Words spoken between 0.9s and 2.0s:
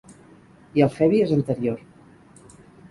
heavy es anterior.